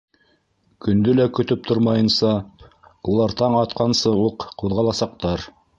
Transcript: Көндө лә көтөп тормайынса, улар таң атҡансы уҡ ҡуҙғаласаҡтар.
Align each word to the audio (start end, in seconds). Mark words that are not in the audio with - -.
Көндө 0.85 1.13
лә 1.19 1.27
көтөп 1.39 1.67
тормайынса, 1.69 2.33
улар 3.13 3.39
таң 3.43 3.61
атҡансы 3.65 4.19
уҡ 4.27 4.53
ҡуҙғаласаҡтар. 4.65 5.51